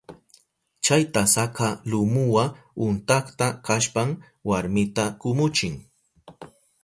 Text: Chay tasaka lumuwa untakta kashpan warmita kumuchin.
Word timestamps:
Chay 0.83 1.03
tasaka 1.13 1.67
lumuwa 1.89 2.45
untakta 2.85 3.47
kashpan 3.65 4.09
warmita 4.49 5.03
kumuchin. 5.21 5.75